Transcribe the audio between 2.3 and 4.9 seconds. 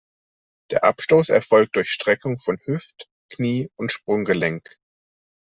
von Hüft-, Knie- und Sprunggelenk.